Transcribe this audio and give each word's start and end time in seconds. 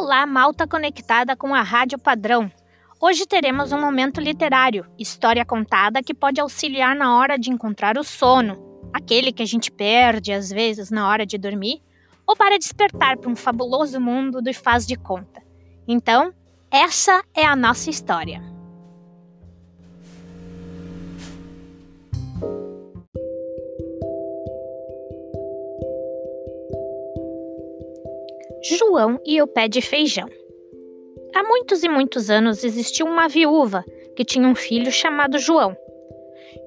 Olá, 0.00 0.24
malta 0.24 0.64
conectada 0.64 1.34
com 1.34 1.52
a 1.52 1.60
Rádio 1.60 1.98
Padrão. 1.98 2.48
Hoje 3.00 3.26
teremos 3.26 3.72
um 3.72 3.80
momento 3.80 4.20
literário, 4.20 4.86
história 4.96 5.44
contada 5.44 6.04
que 6.04 6.14
pode 6.14 6.40
auxiliar 6.40 6.94
na 6.94 7.18
hora 7.18 7.36
de 7.36 7.50
encontrar 7.50 7.98
o 7.98 8.04
sono, 8.04 8.56
aquele 8.92 9.32
que 9.32 9.42
a 9.42 9.44
gente 9.44 9.72
perde 9.72 10.32
às 10.32 10.50
vezes 10.50 10.92
na 10.92 11.08
hora 11.08 11.26
de 11.26 11.36
dormir, 11.36 11.82
ou 12.24 12.36
para 12.36 12.56
despertar 12.56 13.16
para 13.16 13.28
um 13.28 13.34
fabuloso 13.34 14.00
mundo 14.00 14.40
do 14.40 14.54
faz 14.54 14.86
de 14.86 14.94
conta. 14.94 15.42
Então, 15.88 16.32
essa 16.70 17.20
é 17.34 17.44
a 17.44 17.56
nossa 17.56 17.90
história. 17.90 18.40
João 28.76 29.18
e 29.24 29.40
o 29.40 29.46
pé 29.46 29.66
de 29.66 29.80
feijão. 29.80 30.28
Há 31.34 31.42
muitos 31.42 31.82
e 31.82 31.88
muitos 31.88 32.28
anos 32.28 32.64
existiu 32.64 33.06
uma 33.06 33.26
viúva 33.26 33.82
que 34.14 34.24
tinha 34.24 34.46
um 34.46 34.54
filho 34.54 34.90
chamado 34.92 35.38
João. 35.38 35.74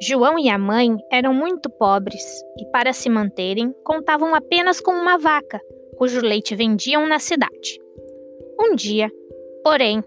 João 0.01 0.39
e 0.39 0.49
a 0.49 0.57
mãe 0.57 0.97
eram 1.11 1.31
muito 1.31 1.69
pobres 1.69 2.23
e, 2.57 2.65
para 2.71 2.91
se 2.91 3.07
manterem, 3.07 3.71
contavam 3.83 4.33
apenas 4.33 4.81
com 4.81 4.91
uma 4.91 5.17
vaca, 5.17 5.61
cujo 5.95 6.21
leite 6.21 6.55
vendiam 6.55 7.05
na 7.05 7.19
cidade. 7.19 7.79
Um 8.59 8.73
dia, 8.73 9.11
porém, 9.63 10.03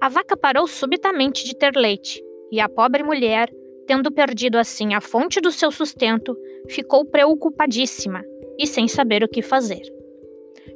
a 0.00 0.08
vaca 0.08 0.36
parou 0.36 0.66
subitamente 0.66 1.44
de 1.44 1.54
ter 1.54 1.76
leite 1.76 2.20
e 2.50 2.58
a 2.58 2.68
pobre 2.68 3.04
mulher, 3.04 3.48
tendo 3.86 4.10
perdido 4.10 4.58
assim 4.58 4.94
a 4.94 5.00
fonte 5.00 5.40
do 5.40 5.52
seu 5.52 5.70
sustento, 5.70 6.36
ficou 6.68 7.04
preocupadíssima 7.04 8.24
e 8.58 8.66
sem 8.66 8.88
saber 8.88 9.22
o 9.22 9.28
que 9.28 9.42
fazer. 9.42 9.99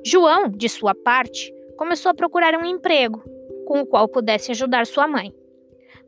João, 0.05 0.49
de 0.49 0.69
sua 0.69 0.95
parte, 0.95 1.53
começou 1.77 2.11
a 2.11 2.15
procurar 2.15 2.55
um 2.55 2.65
emprego 2.65 3.23
com 3.67 3.81
o 3.81 3.87
qual 3.87 4.09
pudesse 4.09 4.51
ajudar 4.51 4.87
sua 4.87 5.07
mãe. 5.07 5.33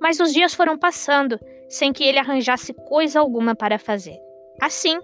Mas 0.00 0.20
os 0.20 0.32
dias 0.32 0.54
foram 0.54 0.78
passando 0.78 1.38
sem 1.68 1.92
que 1.92 2.04
ele 2.04 2.18
arranjasse 2.18 2.72
coisa 2.72 3.18
alguma 3.18 3.54
para 3.54 3.78
fazer. 3.78 4.16
Assim, 4.60 4.98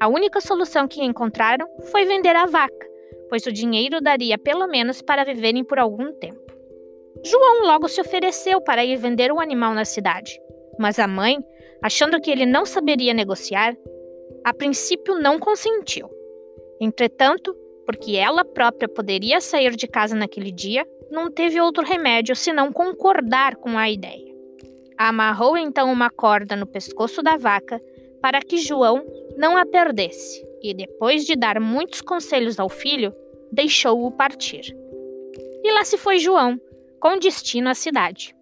a 0.00 0.08
única 0.08 0.40
solução 0.40 0.88
que 0.88 1.02
encontraram 1.02 1.68
foi 1.90 2.04
vender 2.04 2.34
a 2.34 2.46
vaca, 2.46 2.86
pois 3.28 3.46
o 3.46 3.52
dinheiro 3.52 4.00
daria 4.00 4.38
pelo 4.38 4.66
menos 4.66 5.02
para 5.02 5.24
viverem 5.24 5.64
por 5.64 5.78
algum 5.78 6.12
tempo. 6.12 6.48
João 7.24 7.64
logo 7.64 7.88
se 7.88 8.00
ofereceu 8.00 8.60
para 8.60 8.84
ir 8.84 8.96
vender 8.96 9.32
o 9.32 9.40
animal 9.40 9.74
na 9.74 9.84
cidade, 9.84 10.40
mas 10.78 10.98
a 10.98 11.06
mãe, 11.06 11.38
achando 11.82 12.20
que 12.20 12.30
ele 12.30 12.46
não 12.46 12.64
saberia 12.64 13.12
negociar, 13.12 13.76
a 14.44 14.54
princípio 14.54 15.16
não 15.16 15.38
consentiu. 15.38 16.08
Entretanto, 16.80 17.56
porque 17.88 18.16
ela 18.16 18.44
própria 18.44 18.86
poderia 18.86 19.40
sair 19.40 19.74
de 19.74 19.88
casa 19.88 20.14
naquele 20.14 20.52
dia, 20.52 20.86
não 21.10 21.30
teve 21.30 21.58
outro 21.58 21.82
remédio 21.82 22.36
senão 22.36 22.70
concordar 22.70 23.56
com 23.56 23.78
a 23.78 23.88
ideia. 23.88 24.30
Amarrou 24.98 25.56
então 25.56 25.90
uma 25.90 26.10
corda 26.10 26.54
no 26.54 26.66
pescoço 26.66 27.22
da 27.22 27.38
vaca 27.38 27.80
para 28.20 28.42
que 28.42 28.58
João 28.58 29.02
não 29.38 29.56
a 29.56 29.64
perdesse 29.64 30.46
e, 30.62 30.74
depois 30.74 31.24
de 31.24 31.34
dar 31.34 31.58
muitos 31.58 32.02
conselhos 32.02 32.60
ao 32.60 32.68
filho, 32.68 33.10
deixou-o 33.50 34.10
partir. 34.10 34.76
E 35.64 35.72
lá 35.72 35.82
se 35.82 35.96
foi 35.96 36.18
João, 36.18 36.60
com 37.00 37.18
destino 37.18 37.70
à 37.70 37.74
cidade. 37.74 38.36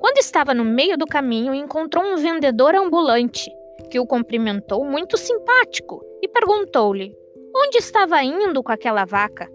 Quando 0.00 0.16
estava 0.16 0.54
no 0.54 0.64
meio 0.64 0.96
do 0.96 1.04
caminho, 1.04 1.52
encontrou 1.52 2.02
um 2.02 2.16
vendedor 2.16 2.74
ambulante 2.74 3.50
que 3.90 4.00
o 4.00 4.06
cumprimentou 4.06 4.82
muito 4.82 5.18
simpático 5.18 6.02
e 6.22 6.28
perguntou-lhe 6.28 7.14
Onde 7.56 7.78
estava 7.78 8.20
indo 8.22 8.62
com 8.62 8.72
aquela 8.72 9.04
vaca? 9.04 9.48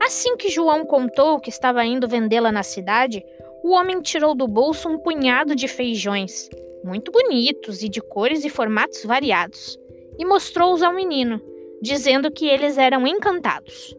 Assim 0.00 0.36
que 0.36 0.48
João 0.48 0.84
contou 0.84 1.40
que 1.40 1.50
estava 1.50 1.84
indo 1.84 2.06
vendê-la 2.06 2.52
na 2.52 2.62
cidade, 2.62 3.24
o 3.64 3.72
homem 3.72 4.00
tirou 4.00 4.36
do 4.36 4.46
bolso 4.46 4.88
um 4.88 4.98
punhado 4.98 5.56
de 5.56 5.66
feijões, 5.66 6.48
muito 6.84 7.10
bonitos 7.10 7.82
e 7.82 7.88
de 7.88 8.00
cores 8.00 8.44
e 8.44 8.48
formatos 8.48 9.04
variados, 9.04 9.76
e 10.16 10.24
mostrou-os 10.24 10.80
ao 10.80 10.94
menino, 10.94 11.40
dizendo 11.82 12.30
que 12.30 12.46
eles 12.46 12.78
eram 12.78 13.04
encantados. 13.04 13.96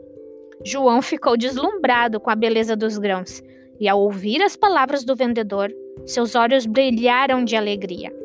João 0.64 1.02
ficou 1.02 1.36
deslumbrado 1.36 2.22
com 2.22 2.30
a 2.30 2.36
beleza 2.36 2.76
dos 2.76 2.98
grãos, 2.98 3.44
e 3.80 3.88
ao 3.90 4.00
ouvir 4.00 4.42
as 4.42 4.56
palavras 4.56 5.04
do 5.04 5.14
vendedor, 5.14 5.74
seus 6.06 6.36
olhos 6.36 6.66
brilharam 6.66 7.44
de 7.44 7.58
alegria. 7.58 8.16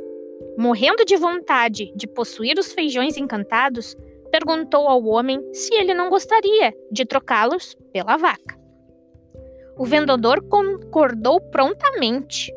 Morrendo 0.56 1.04
de 1.04 1.16
vontade 1.16 1.92
de 1.97 2.06
possuir 2.06 2.58
os 2.58 2.72
feijões 2.72 3.16
encantados, 3.16 3.97
perguntou 4.32 4.88
ao 4.88 5.04
homem 5.04 5.38
se 5.53 5.75
ele 5.75 5.93
não 5.93 6.09
gostaria 6.09 6.72
de 6.91 7.04
trocá-los 7.04 7.76
pela 7.93 8.16
vaca. 8.16 8.59
O 9.76 9.84
vendedor 9.84 10.43
concordou 10.48 11.38
prontamente 11.38 12.50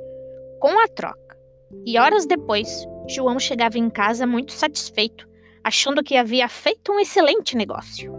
com 0.59 0.79
a 0.79 0.87
troca. 0.87 1.37
E 1.85 1.99
horas 1.99 2.25
depois, 2.25 2.87
João 3.09 3.37
chegava 3.37 3.77
em 3.77 3.89
casa 3.89 4.25
muito 4.25 4.53
satisfeito, 4.53 5.27
achando 5.63 6.01
que 6.01 6.15
havia 6.15 6.47
feito 6.47 6.93
um 6.93 6.99
excelente 6.99 7.57
negócio. 7.57 8.13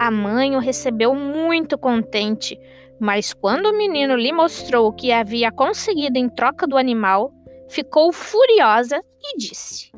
A 0.00 0.10
mãe 0.10 0.56
o 0.56 0.60
recebeu 0.60 1.14
muito 1.14 1.78
contente, 1.78 2.58
mas 3.00 3.32
quando 3.32 3.66
o 3.66 3.76
menino 3.76 4.16
lhe 4.16 4.32
mostrou 4.32 4.88
o 4.88 4.92
que 4.92 5.12
havia 5.12 5.52
conseguido 5.52 6.18
em 6.18 6.28
troca 6.28 6.66
do 6.66 6.76
animal, 6.76 7.32
ficou 7.68 8.12
furiosa 8.12 9.00
e 9.22 9.36
disse: 9.36 9.90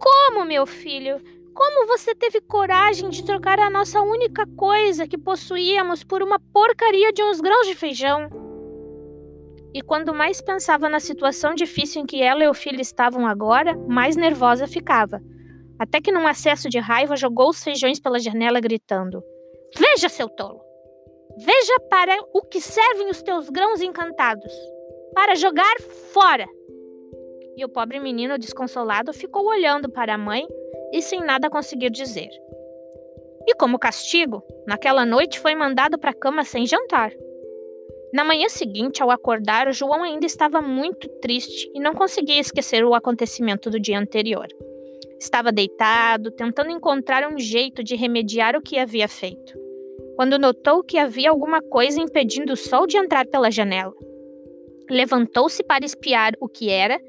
como, 0.00 0.46
meu 0.46 0.66
filho? 0.66 1.20
Como 1.54 1.86
você 1.86 2.14
teve 2.14 2.40
coragem 2.40 3.10
de 3.10 3.22
trocar 3.22 3.60
a 3.60 3.68
nossa 3.68 4.00
única 4.00 4.46
coisa 4.56 5.06
que 5.06 5.18
possuíamos 5.18 6.02
por 6.02 6.22
uma 6.22 6.40
porcaria 6.40 7.12
de 7.12 7.22
uns 7.22 7.38
grãos 7.40 7.66
de 7.66 7.74
feijão? 7.74 8.30
E 9.74 9.82
quando 9.82 10.14
mais 10.14 10.40
pensava 10.40 10.88
na 10.88 10.98
situação 10.98 11.54
difícil 11.54 12.02
em 12.02 12.06
que 12.06 12.22
ela 12.22 12.42
e 12.42 12.48
o 12.48 12.54
filho 12.54 12.80
estavam 12.80 13.26
agora, 13.26 13.76
mais 13.86 14.16
nervosa 14.16 14.66
ficava. 14.66 15.20
Até 15.78 16.00
que, 16.00 16.10
num 16.10 16.26
acesso 16.26 16.68
de 16.68 16.78
raiva, 16.78 17.14
jogou 17.14 17.50
os 17.50 17.62
feijões 17.62 18.00
pela 18.00 18.18
janela, 18.18 18.58
gritando: 18.58 19.22
Veja, 19.76 20.08
seu 20.08 20.28
tolo! 20.28 20.60
Veja 21.38 21.78
para 21.88 22.16
o 22.34 22.42
que 22.42 22.60
servem 22.60 23.10
os 23.10 23.22
teus 23.22 23.48
grãos 23.48 23.80
encantados! 23.80 24.52
Para 25.14 25.34
jogar 25.34 25.80
fora! 26.12 26.46
E 27.56 27.64
o 27.64 27.68
pobre 27.68 28.00
menino, 28.00 28.38
desconsolado, 28.38 29.12
ficou 29.12 29.46
olhando 29.46 29.90
para 29.90 30.14
a 30.14 30.18
mãe 30.18 30.46
e 30.92 31.02
sem 31.02 31.20
nada 31.20 31.50
conseguir 31.50 31.90
dizer. 31.90 32.28
E 33.46 33.54
como 33.54 33.78
castigo, 33.78 34.42
naquela 34.66 35.04
noite 35.06 35.38
foi 35.40 35.54
mandado 35.54 35.98
para 35.98 36.10
a 36.10 36.14
cama 36.14 36.44
sem 36.44 36.66
jantar. 36.66 37.12
Na 38.12 38.24
manhã 38.24 38.48
seguinte, 38.48 39.02
ao 39.02 39.10
acordar, 39.10 39.72
João 39.72 40.02
ainda 40.02 40.26
estava 40.26 40.60
muito 40.60 41.08
triste 41.20 41.70
e 41.74 41.80
não 41.80 41.94
conseguia 41.94 42.40
esquecer 42.40 42.84
o 42.84 42.94
acontecimento 42.94 43.70
do 43.70 43.78
dia 43.78 43.98
anterior. 43.98 44.46
Estava 45.18 45.52
deitado, 45.52 46.30
tentando 46.30 46.70
encontrar 46.70 47.30
um 47.30 47.38
jeito 47.38 47.84
de 47.84 47.94
remediar 47.94 48.56
o 48.56 48.62
que 48.62 48.78
havia 48.78 49.06
feito, 49.06 49.54
quando 50.16 50.38
notou 50.38 50.82
que 50.82 50.98
havia 50.98 51.30
alguma 51.30 51.62
coisa 51.62 52.00
impedindo 52.00 52.54
o 52.54 52.56
sol 52.56 52.86
de 52.86 52.96
entrar 52.96 53.26
pela 53.26 53.50
janela. 53.50 53.94
Levantou-se 54.90 55.62
para 55.62 55.84
espiar 55.84 56.32
o 56.40 56.48
que 56.48 56.68
era 56.68 57.00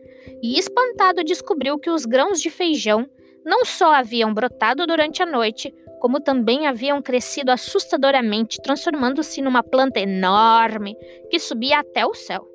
e, 0.42 0.58
espantado, 0.58 1.24
descobriu 1.24 1.80
que 1.80 1.90
os 1.90 2.06
grãos 2.06 2.42
de 2.42 2.50
feijão 2.50 3.08
não 3.46 3.66
só 3.66 3.94
haviam 3.94 4.34
brotado 4.34 4.86
durante 4.86 5.24
a 5.24 5.25
noite, 5.25 5.74
como 6.00 6.19
também 6.19 6.68
haviam 6.68 7.02
crescido 7.02 7.52
assustadoramente, 7.52 8.62
transformando-se 8.62 9.42
numa 9.42 9.64
planta 9.64 10.00
enorme 10.00 10.96
que 11.30 11.40
subia 11.40 11.80
até 11.80 12.06
o 12.06 12.14
céu. 12.14 12.47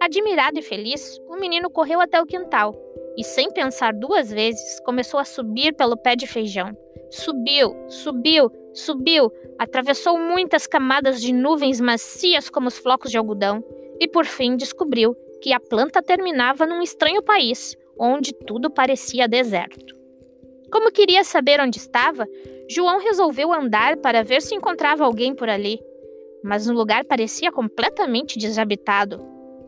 Admirado 0.00 0.58
e 0.58 0.62
feliz, 0.62 1.18
o 1.28 1.36
menino 1.36 1.70
correu 1.70 2.00
até 2.00 2.20
o 2.20 2.26
quintal 2.26 2.74
e, 3.16 3.24
sem 3.24 3.50
pensar 3.50 3.92
duas 3.92 4.30
vezes, 4.30 4.80
começou 4.80 5.18
a 5.18 5.24
subir 5.24 5.72
pelo 5.74 5.96
pé 5.96 6.14
de 6.14 6.26
feijão. 6.26 6.76
Subiu, 7.10 7.74
subiu, 7.88 8.50
subiu, 8.72 9.32
atravessou 9.58 10.18
muitas 10.18 10.66
camadas 10.66 11.20
de 11.20 11.32
nuvens 11.32 11.80
macias 11.80 12.48
como 12.48 12.68
os 12.68 12.78
flocos 12.78 13.10
de 13.10 13.18
algodão 13.18 13.64
e, 14.00 14.06
por 14.06 14.24
fim, 14.24 14.56
descobriu 14.56 15.16
que 15.40 15.52
a 15.52 15.60
planta 15.60 16.02
terminava 16.02 16.66
num 16.66 16.82
estranho 16.82 17.22
país, 17.22 17.76
onde 17.98 18.32
tudo 18.32 18.70
parecia 18.70 19.28
deserto. 19.28 19.96
Como 20.70 20.92
queria 20.92 21.24
saber 21.24 21.60
onde 21.60 21.78
estava, 21.78 22.26
João 22.68 23.00
resolveu 23.00 23.52
andar 23.52 23.96
para 23.96 24.22
ver 24.22 24.42
se 24.42 24.54
encontrava 24.54 25.04
alguém 25.04 25.34
por 25.34 25.48
ali. 25.48 25.80
Mas 26.44 26.68
o 26.68 26.72
lugar 26.72 27.04
parecia 27.04 27.50
completamente 27.50 28.38
desabitado, 28.38 29.20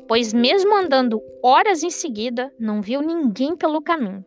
pois, 0.06 0.32
mesmo 0.32 0.75
andando 0.75 1.20
horas 1.43 1.82
em 1.82 1.90
seguida, 1.90 2.52
não 2.58 2.82
viu 2.82 3.00
ninguém 3.00 3.56
pelo 3.56 3.82
caminho. 3.82 4.25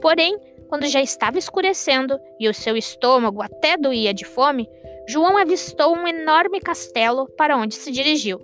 Porém, 0.00 0.38
quando 0.68 0.86
já 0.86 1.00
estava 1.00 1.38
escurecendo 1.38 2.18
e 2.40 2.48
o 2.48 2.54
seu 2.54 2.76
estômago 2.76 3.42
até 3.42 3.76
doía 3.76 4.14
de 4.14 4.24
fome, 4.24 4.68
João 5.08 5.36
avistou 5.36 5.94
um 5.94 6.06
enorme 6.06 6.60
castelo 6.60 7.28
para 7.36 7.56
onde 7.56 7.74
se 7.74 7.90
dirigiu. 7.90 8.40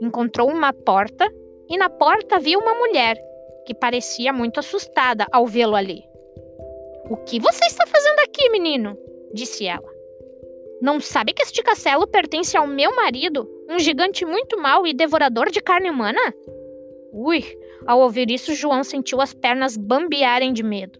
Encontrou 0.00 0.50
uma 0.50 0.72
porta 0.72 1.30
e 1.70 1.78
na 1.78 1.88
porta 1.88 2.38
viu 2.38 2.58
uma 2.58 2.74
mulher 2.74 3.16
que 3.64 3.72
parecia 3.72 4.32
muito 4.32 4.58
assustada 4.58 5.24
ao 5.30 5.46
vê-lo 5.46 5.76
ali. 5.76 6.02
O 7.08 7.16
que 7.18 7.38
você 7.40 7.64
está 7.66 7.86
fazendo 7.86 8.18
aqui, 8.20 8.50
menino? 8.50 8.98
disse 9.32 9.64
ela. 9.66 9.88
Não 10.82 10.98
sabe 11.00 11.32
que 11.32 11.42
este 11.42 11.62
castelo 11.62 12.06
pertence 12.06 12.56
ao 12.56 12.66
meu 12.66 12.94
marido, 12.96 13.48
um 13.68 13.78
gigante 13.78 14.24
muito 14.24 14.58
mau 14.58 14.86
e 14.86 14.92
devorador 14.92 15.50
de 15.50 15.60
carne 15.60 15.90
humana? 15.90 16.20
Ui, 17.12 17.44
ao 17.86 18.00
ouvir 18.00 18.30
isso, 18.30 18.54
João 18.54 18.82
sentiu 18.82 19.20
as 19.20 19.32
pernas 19.32 19.76
bambearem 19.76 20.52
de 20.52 20.62
medo. 20.62 20.98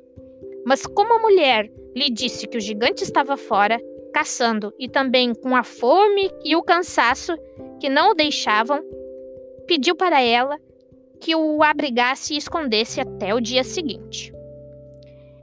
Mas 0.64 0.86
como 0.86 1.14
a 1.14 1.18
mulher 1.18 1.70
lhe 1.96 2.10
disse 2.10 2.46
que 2.46 2.58
o 2.58 2.60
gigante 2.60 3.02
estava 3.02 3.36
fora, 3.36 3.80
caçando, 4.12 4.72
e 4.78 4.88
também 4.88 5.34
com 5.34 5.56
a 5.56 5.64
fome 5.64 6.30
e 6.44 6.54
o 6.54 6.62
cansaço 6.62 7.36
que 7.80 7.88
não 7.88 8.10
o 8.10 8.14
deixavam, 8.14 8.82
pediu 9.70 9.94
para 9.94 10.20
ela 10.20 10.58
que 11.20 11.36
o 11.36 11.62
abrigasse 11.62 12.34
e 12.34 12.36
escondesse 12.36 13.00
até 13.00 13.32
o 13.32 13.40
dia 13.40 13.62
seguinte. 13.62 14.32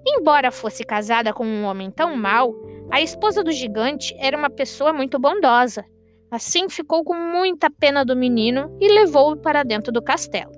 Embora 0.06 0.52
fosse 0.52 0.84
casada 0.84 1.32
com 1.32 1.46
um 1.46 1.64
homem 1.64 1.90
tão 1.90 2.14
mau, 2.14 2.54
a 2.92 3.02
esposa 3.02 3.42
do 3.42 3.54
gigante 3.54 4.14
era 4.20 4.38
uma 4.38 4.50
pessoa 4.50 4.92
muito 4.92 5.18
bondosa. 5.18 5.86
Assim 6.30 6.68
ficou 6.68 7.06
com 7.06 7.14
muita 7.14 7.70
pena 7.70 8.04
do 8.04 8.18
menino 8.18 8.78
e 8.82 8.90
levou-o 8.90 9.38
para 9.38 9.64
dentro 9.64 9.94
do 9.94 10.02
castelo, 10.02 10.52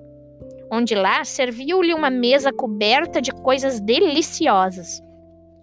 onde 0.68 0.96
lá 0.96 1.24
serviu-lhe 1.24 1.94
uma 1.94 2.10
mesa 2.10 2.52
coberta 2.52 3.22
de 3.22 3.30
coisas 3.30 3.80
deliciosas. 3.80 5.00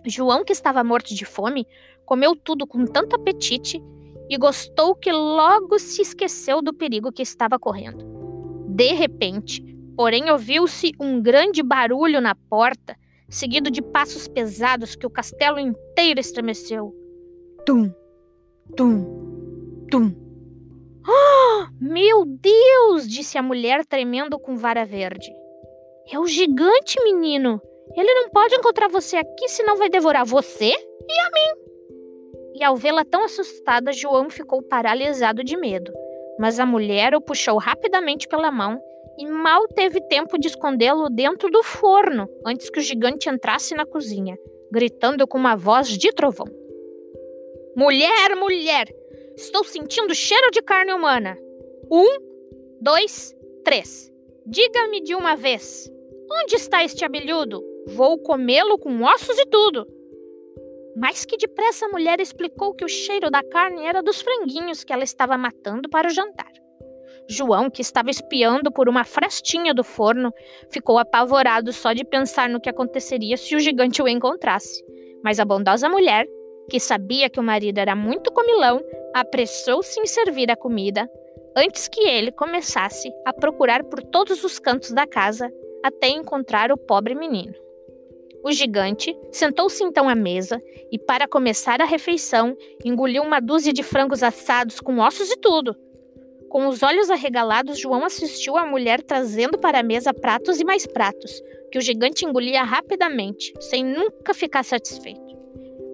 João, 0.05 0.45
que 0.45 0.53
estava 0.53 0.81
morto 0.81 1.13
de 1.13 1.25
fome, 1.25 1.67
comeu 2.05 2.37
tudo 2.37 2.65
com 2.65 2.85
tanto 2.85 3.17
apetite 3.17 3.83
e 4.29 4.37
gostou 4.37 4.95
que 4.95 5.11
logo 5.11 5.79
se 5.79 6.01
esqueceu 6.01 6.61
do 6.61 6.73
perigo 6.73 7.11
que 7.11 7.21
estava 7.21 7.57
correndo. 7.57 8.05
De 8.67 8.93
repente, 8.93 9.63
porém, 9.95 10.29
ouviu-se 10.29 10.91
um 10.99 11.21
grande 11.21 11.63
barulho 11.63 12.21
na 12.21 12.35
porta 12.35 12.95
seguido 13.29 13.69
de 13.69 13.81
passos 13.81 14.27
pesados 14.27 14.95
que 14.95 15.05
o 15.05 15.09
castelo 15.09 15.59
inteiro 15.59 16.19
estremeceu. 16.19 16.93
Tum, 17.65 17.91
tum, 18.75 19.85
tum. 19.91 20.15
Oh, 21.07 21.67
meu 21.79 22.25
Deus! 22.25 23.07
disse 23.07 23.37
a 23.37 23.43
mulher 23.43 23.85
tremendo 23.85 24.39
com 24.39 24.55
vara 24.55 24.85
verde. 24.85 25.31
É 26.11 26.19
o 26.19 26.27
gigante, 26.27 27.01
menino. 27.03 27.61
Ele 27.95 28.13
não 28.13 28.29
pode 28.29 28.55
encontrar 28.55 28.89
você 28.89 29.17
aqui, 29.17 29.47
senão 29.47 29.77
vai 29.77 29.89
devorar 29.89 30.25
você 30.25 30.69
e 30.69 31.19
a 31.19 31.29
mim. 31.29 31.66
E 32.59 32.63
ao 32.63 32.75
vê-la 32.75 33.05
tão 33.05 33.23
assustada, 33.23 33.93
João 33.93 34.31
ficou 34.31 34.63
paralisado 34.63 35.43
de 35.43 35.55
medo. 35.55 35.93
Mas 36.39 36.59
a 36.59 36.65
mulher 36.65 37.13
o 37.13 37.21
puxou 37.21 37.59
rapidamente 37.59 38.27
pela 38.27 38.51
mão 38.51 38.81
e 39.17 39.27
mal 39.27 39.67
teve 39.67 40.01
tempo 40.07 40.39
de 40.39 40.47
escondê-lo 40.47 41.07
dentro 41.07 41.51
do 41.51 41.61
forno 41.61 42.27
antes 42.43 42.69
que 42.69 42.79
o 42.79 42.81
gigante 42.81 43.29
entrasse 43.29 43.75
na 43.75 43.85
cozinha, 43.85 44.35
gritando 44.71 45.27
com 45.27 45.37
uma 45.37 45.55
voz 45.55 45.89
de 45.89 46.11
trovão: 46.11 46.47
Mulher, 47.75 48.35
mulher! 48.35 48.87
Estou 49.35 49.63
sentindo 49.63 50.15
cheiro 50.15 50.49
de 50.49 50.61
carne 50.63 50.93
humana! 50.93 51.37
Um, 51.91 52.17
dois, 52.81 53.35
três. 53.63 54.11
Diga-me 54.47 55.01
de 55.01 55.13
uma 55.13 55.35
vez: 55.35 55.91
onde 56.31 56.55
está 56.55 56.83
este 56.83 57.05
abelhudo? 57.05 57.63
Vou 57.87 58.17
comê-lo 58.17 58.79
com 58.79 59.03
ossos 59.03 59.37
e 59.37 59.45
tudo. 59.45 59.96
Mais 60.97 61.25
que 61.25 61.37
depressa 61.37 61.85
a 61.85 61.89
mulher 61.89 62.19
explicou 62.19 62.73
que 62.73 62.83
o 62.83 62.89
cheiro 62.89 63.29
da 63.29 63.43
carne 63.43 63.85
era 63.85 64.01
dos 64.01 64.19
franguinhos 64.19 64.83
que 64.83 64.91
ela 64.91 65.03
estava 65.03 65.37
matando 65.37 65.87
para 65.87 66.07
o 66.07 66.11
jantar. 66.11 66.51
João, 67.29 67.69
que 67.69 67.83
estava 67.83 68.09
espiando 68.09 68.71
por 68.71 68.89
uma 68.89 69.03
frestinha 69.03 69.75
do 69.75 69.83
forno, 69.83 70.33
ficou 70.71 70.97
apavorado 70.97 71.71
só 71.71 71.93
de 71.93 72.03
pensar 72.03 72.49
no 72.49 72.59
que 72.59 72.69
aconteceria 72.69 73.37
se 73.37 73.55
o 73.55 73.59
gigante 73.59 74.01
o 74.01 74.07
encontrasse. 74.07 74.83
Mas 75.23 75.39
a 75.39 75.45
bondosa 75.45 75.87
mulher, 75.87 76.25
que 76.67 76.79
sabia 76.79 77.29
que 77.29 77.39
o 77.39 77.43
marido 77.43 77.77
era 77.77 77.95
muito 77.95 78.31
comilão, 78.31 78.81
apressou-se 79.13 79.99
em 79.99 80.07
servir 80.07 80.49
a 80.49 80.55
comida 80.55 81.07
antes 81.55 81.87
que 81.87 82.01
ele 82.01 82.31
começasse 82.31 83.11
a 83.23 83.31
procurar 83.33 83.83
por 83.83 84.01
todos 84.01 84.43
os 84.43 84.57
cantos 84.57 84.91
da 84.91 85.05
casa 85.05 85.51
até 85.83 86.07
encontrar 86.07 86.71
o 86.71 86.77
pobre 86.77 87.13
menino. 87.13 87.66
O 88.47 88.51
gigante 88.53 89.13
sentou-se 89.29 89.83
então 89.83 90.07
à 90.07 90.15
mesa 90.15 90.61
e, 90.89 90.97
para 90.97 91.27
começar 91.27 91.81
a 91.81 91.85
refeição, 91.85 92.55
engoliu 92.85 93.21
uma 93.21 93.41
dúzia 93.41 93.73
de 93.73 93.83
frangos 93.83 94.23
assados 94.23 94.79
com 94.79 94.99
ossos 94.99 95.29
e 95.29 95.35
tudo 95.35 95.75
com 96.49 96.67
os 96.67 96.81
olhos 96.81 97.09
arregalados, 97.09 97.77
João 97.77 98.05
assistiu 98.05 98.57
a 98.57 98.65
mulher 98.65 99.01
trazendo 99.01 99.57
para 99.57 99.79
a 99.79 99.83
mesa 99.83 100.13
pratos 100.13 100.59
e 100.59 100.65
mais 100.65 100.87
pratos, 100.87 101.43
que 101.71 101.77
o 101.77 101.81
gigante 101.81 102.25
engolia 102.25 102.63
rapidamente, 102.63 103.53
sem 103.59 103.83
nunca 103.83 104.33
ficar 104.33 104.63
satisfeito. 104.63 105.35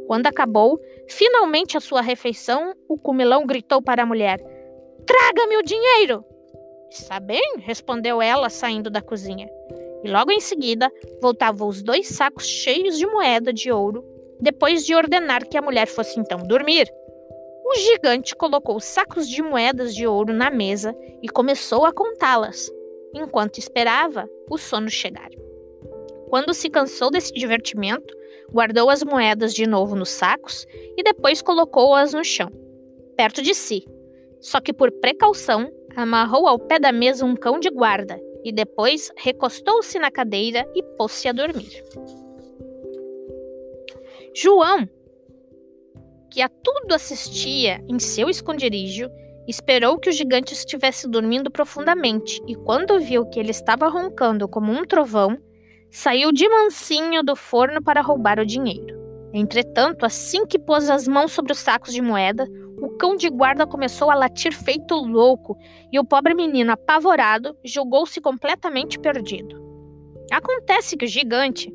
Quando 0.06 0.28
acabou, 0.28 0.80
finalmente 1.10 1.76
a 1.76 1.82
sua 1.82 2.02
refeição, 2.02 2.74
o 2.88 2.98
comilão 2.98 3.48
gritou 3.48 3.82
para 3.82 4.04
a 4.04 4.06
mulher: 4.06 4.40
Traga-me 5.06 5.58
o 5.58 5.64
dinheiro! 5.64 6.24
Está 6.92 7.20
bem, 7.20 7.56
respondeu 7.58 8.22
ela, 8.22 8.50
saindo 8.50 8.92
da 8.92 9.02
cozinha. 9.02 9.50
E 10.04 10.12
logo 10.12 10.32
em 10.32 10.42
seguida 10.42 10.92
voltavam 11.22 11.68
os 11.68 11.82
dois 11.82 12.08
sacos 12.10 12.46
cheios 12.46 12.98
de 12.98 13.08
moeda 13.08 13.54
de 13.54 13.72
ouro, 13.72 14.04
depois 14.40 14.86
de 14.86 14.94
ordenar 14.94 15.48
que 15.48 15.58
a 15.58 15.62
mulher 15.62 15.88
fosse 15.88 16.20
então 16.20 16.40
dormir. 16.40 16.92
O 17.66 17.76
gigante 17.76 18.36
colocou 18.36 18.80
sacos 18.82 19.28
de 19.28 19.42
moedas 19.42 19.96
de 19.96 20.06
ouro 20.06 20.34
na 20.34 20.50
mesa 20.50 20.94
e 21.22 21.30
começou 21.30 21.86
a 21.86 21.94
contá-las, 21.94 22.70
enquanto 23.14 23.58
esperava 23.58 24.30
o 24.50 24.58
sono 24.58 24.90
chegar. 24.90 25.30
Quando 26.30 26.54
se 26.54 26.70
cansou 26.70 27.10
desse 27.10 27.32
divertimento, 27.32 28.14
guardou 28.52 28.90
as 28.90 29.04
moedas 29.04 29.54
de 29.54 29.66
novo 29.66 29.96
nos 29.96 30.10
sacos 30.10 30.68
e 30.98 31.02
depois 31.02 31.42
colocou-as 31.42 32.14
no 32.14 32.26
chão, 32.26 32.52
perto 33.16 33.42
de 33.42 33.56
si. 33.56 33.88
Só 34.42 34.60
que 34.60 34.74
por 34.74 34.92
precaução, 34.92 35.72
amarrou 35.96 36.48
ao 36.48 36.60
pé 36.60 36.78
da 36.78 36.92
mesa 36.92 37.24
um 37.24 37.36
cão 37.36 37.60
de 37.60 37.70
guarda 37.70 38.20
e 38.44 38.52
depois 38.52 39.12
recostou-se 39.18 39.98
na 40.00 40.12
cadeira 40.12 40.68
e 40.76 40.84
pôs-se 40.98 41.28
a 41.28 41.32
dormir. 41.32 41.84
João 44.36 44.88
que 46.34 46.42
a 46.42 46.50
tudo 46.50 46.96
assistia 46.96 47.80
em 47.88 48.00
seu 48.00 48.28
esconderijo, 48.28 49.08
esperou 49.48 50.00
que 50.00 50.10
o 50.10 50.12
gigante 50.12 50.52
estivesse 50.52 51.08
dormindo 51.08 51.52
profundamente 51.52 52.42
e, 52.48 52.56
quando 52.56 53.00
viu 53.00 53.24
que 53.28 53.40
ele 53.40 53.52
estava 53.52 53.88
roncando 53.88 54.48
como 54.48 54.72
um 54.72 54.84
trovão, 54.84 55.38
saiu 55.92 56.32
de 56.32 56.50
mansinho 56.50 57.22
do 57.22 57.36
forno 57.36 57.84
para 57.84 58.02
roubar 58.02 58.40
o 58.40 58.46
dinheiro. 58.48 59.00
Entretanto, 59.32 60.08
assim 60.08 60.44
que 60.44 60.58
pôs 60.58 60.90
as 60.90 61.08
mãos 61.08 61.32
sobre 61.32 61.52
os 61.52 61.60
sacos 61.60 61.94
de 61.94 62.02
moeda, 62.02 62.48
o 62.84 62.90
cão 62.98 63.16
de 63.16 63.30
guarda 63.30 63.66
começou 63.66 64.12
a 64.12 64.16
latir 64.16 64.54
feito 64.54 64.94
louco 64.96 65.58
e 65.90 65.98
o 65.98 66.04
pobre 66.04 66.34
menino, 66.34 66.74
apavorado, 66.74 67.56
julgou-se 67.64 68.20
completamente 68.20 69.00
perdido. 69.00 69.56
Acontece 70.30 70.98
que 70.98 71.06
o 71.06 71.08
gigante 71.08 71.74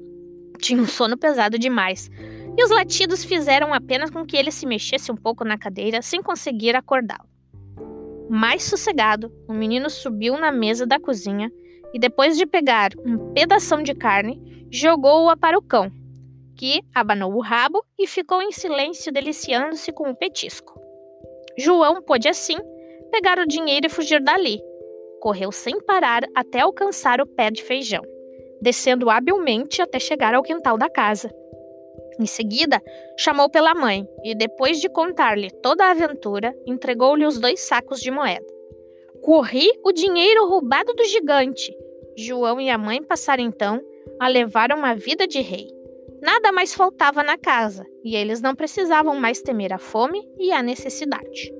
tinha 0.58 0.82
um 0.82 0.86
sono 0.86 1.16
pesado 1.16 1.58
demais 1.58 2.10
e 2.58 2.62
os 2.62 2.70
latidos 2.70 3.24
fizeram 3.24 3.72
apenas 3.72 4.10
com 4.10 4.26
que 4.26 4.36
ele 4.36 4.50
se 4.50 4.66
mexesse 4.66 5.10
um 5.10 5.16
pouco 5.16 5.44
na 5.44 5.56
cadeira 5.56 6.02
sem 6.02 6.22
conseguir 6.22 6.76
acordá-lo. 6.76 7.26
Mais 8.28 8.64
sossegado, 8.64 9.32
o 9.48 9.54
menino 9.54 9.88
subiu 9.88 10.36
na 10.36 10.52
mesa 10.52 10.84
da 10.84 11.00
cozinha 11.00 11.50
e, 11.94 11.98
depois 11.98 12.36
de 12.36 12.44
pegar 12.44 12.90
um 12.98 13.32
pedação 13.32 13.82
de 13.82 13.94
carne, 13.94 14.66
jogou-a 14.70 15.34
para 15.34 15.56
o 15.56 15.62
cão, 15.62 15.90
que 16.54 16.82
abanou 16.94 17.32
o 17.32 17.40
rabo 17.40 17.82
e 17.98 18.06
ficou 18.06 18.42
em 18.42 18.52
silêncio 18.52 19.10
deliciando-se 19.10 19.90
com 19.90 20.10
o 20.10 20.14
petisco. 20.14 20.77
João 21.58 22.00
pôde 22.00 22.28
assim 22.28 22.56
pegar 23.10 23.38
o 23.38 23.46
dinheiro 23.46 23.86
e 23.86 23.90
fugir 23.90 24.22
dali. 24.22 24.60
Correu 25.20 25.50
sem 25.50 25.80
parar 25.80 26.22
até 26.32 26.60
alcançar 26.60 27.20
o 27.20 27.26
pé 27.26 27.50
de 27.50 27.64
feijão, 27.64 28.02
descendo 28.62 29.10
habilmente 29.10 29.82
até 29.82 29.98
chegar 29.98 30.34
ao 30.34 30.42
quintal 30.42 30.78
da 30.78 30.88
casa. 30.88 31.28
Em 32.20 32.26
seguida, 32.26 32.80
chamou 33.16 33.50
pela 33.50 33.74
mãe 33.74 34.06
e, 34.24 34.36
depois 34.36 34.80
de 34.80 34.88
contar-lhe 34.88 35.50
toda 35.50 35.84
a 35.84 35.90
aventura, 35.90 36.54
entregou-lhe 36.64 37.26
os 37.26 37.40
dois 37.40 37.60
sacos 37.60 38.00
de 38.00 38.10
moeda. 38.10 38.46
Corri 39.20 39.68
o 39.84 39.90
dinheiro 39.90 40.48
roubado 40.48 40.94
do 40.94 41.04
gigante. 41.04 41.76
João 42.16 42.60
e 42.60 42.70
a 42.70 42.78
mãe 42.78 43.02
passaram 43.02 43.42
então 43.42 43.80
a 44.20 44.28
levar 44.28 44.72
uma 44.72 44.94
vida 44.94 45.26
de 45.26 45.40
rei. 45.40 45.77
Nada 46.22 46.52
mais 46.52 46.74
faltava 46.74 47.22
na 47.22 47.38
casa 47.38 47.86
e 48.04 48.16
eles 48.16 48.40
não 48.40 48.54
precisavam 48.54 49.14
mais 49.16 49.40
temer 49.40 49.72
a 49.72 49.78
fome 49.78 50.20
e 50.38 50.52
a 50.52 50.62
necessidade. 50.62 51.52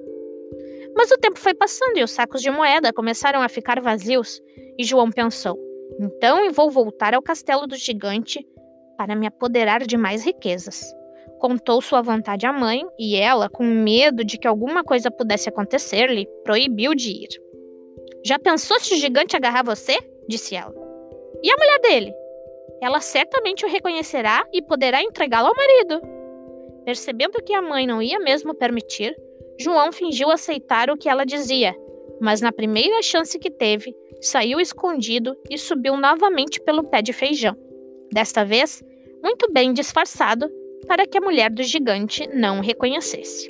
Mas 0.97 1.11
o 1.11 1.19
tempo 1.19 1.39
foi 1.39 1.55
passando 1.55 1.99
e 1.99 2.03
os 2.03 2.11
sacos 2.11 2.43
de 2.43 2.51
moeda 2.51 2.93
começaram 2.93 3.41
a 3.41 3.49
ficar 3.49 3.81
vazios, 3.81 4.43
e 4.77 4.85
João 4.85 5.11
pensou: 5.11 5.57
então 6.01 6.45
eu 6.45 6.53
vou 6.53 6.71
voltar 6.71 7.15
ao 7.15 7.23
castelo 7.23 7.67
do 7.67 7.77
gigante 7.77 8.47
para 8.97 9.17
me 9.17 9.27
apoderar 9.27 9.85
de 9.85 9.97
mais 9.97 10.25
riquezas. 10.25 10.85
Contou 11.41 11.81
sua 11.81 12.03
vontade 12.03 12.47
à 12.47 12.53
mãe 12.53 12.85
e 12.99 13.17
ela, 13.17 13.49
com 13.49 13.65
medo 13.65 14.25
de 14.25 14.39
que 14.39 14.47
alguma 14.47 14.85
coisa 14.85 15.11
pudesse 15.11 15.49
acontecer-lhe, 15.49 16.27
proibiu 16.45 16.95
de 16.95 17.11
ir. 17.11 17.29
Já 18.25 18.39
pensou 18.39 18.79
se 18.81 18.95
o 18.95 18.97
gigante 18.97 19.37
agarrar 19.37 19.65
você? 19.65 19.97
disse 20.29 20.55
ela. 20.55 20.75
E 21.43 21.51
a 21.51 21.57
mulher 21.57 21.81
dele? 21.81 22.13
Ela 22.81 23.01
certamente 23.01 23.65
o 23.65 23.69
reconhecerá 23.69 24.47
e 24.53 24.63
poderá 24.63 25.03
entregá-lo 25.03 25.49
ao 25.49 25.57
marido. 25.57 26.01
Percebendo 26.85 27.43
que 27.43 27.53
a 27.53 27.63
mãe 27.63 27.87
não 27.87 28.01
ia 28.01 28.19
mesmo 28.19 28.55
permitir, 28.55 29.15
João 29.59 29.93
fingiu 29.93 30.31
aceitar 30.31 30.89
o 30.91 30.97
que 30.97 31.09
ela 31.09 31.27
dizia, 31.27 31.75
mas 32.21 32.41
na 32.41 32.53
primeira 32.53 33.03
chance 33.03 33.39
que 33.39 33.51
teve, 33.51 33.95
saiu 34.21 34.61
escondido 34.61 35.37
e 35.51 35.59
subiu 35.59 35.97
novamente 35.97 36.61
pelo 36.61 36.85
pé 36.85 37.03
de 37.03 37.13
feijão. 37.13 37.57
Desta 38.13 38.45
vez, 38.45 38.83
muito 39.23 39.53
bem 39.53 39.73
disfarçado, 39.73 40.49
para 40.87 41.07
que 41.07 41.19
a 41.19 41.21
mulher 41.21 41.51
do 41.51 41.63
gigante 41.63 42.27
não 42.29 42.59
o 42.59 42.63
reconhecesse. 42.63 43.49